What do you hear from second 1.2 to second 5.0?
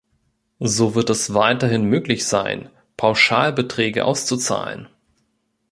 weiterhin möglich sein, Pauschalbeträge auszuzahlen.